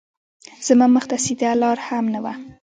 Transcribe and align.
زما 0.67 0.85
مخ 0.95 1.05
ته 1.09 1.17
سیده 1.25 1.51
لار 1.61 1.77
هم 1.87 2.05
نه 2.13 2.19
وه 2.23 2.33